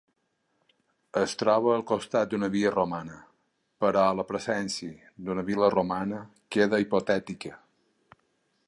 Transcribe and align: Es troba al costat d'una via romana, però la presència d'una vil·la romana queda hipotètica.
Es 1.19 1.35
troba 1.41 1.73
al 1.79 1.83
costat 1.91 2.31
d'una 2.31 2.49
via 2.55 2.71
romana, 2.77 3.19
però 3.85 4.07
la 4.21 4.27
presència 4.33 5.13
d'una 5.29 5.45
vil·la 5.53 5.71
romana 5.77 6.25
queda 6.57 6.83
hipotètica. 6.87 7.55